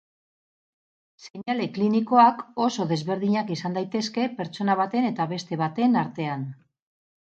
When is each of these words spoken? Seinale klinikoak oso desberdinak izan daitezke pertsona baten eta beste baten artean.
Seinale 1.25 1.67
klinikoak 1.75 2.41
oso 2.69 2.89
desberdinak 2.95 3.55
izan 3.59 3.79
daitezke 3.81 4.27
pertsona 4.43 4.81
baten 4.85 5.11
eta 5.15 5.33
beste 5.39 5.65
baten 5.67 6.05
artean. 6.07 6.53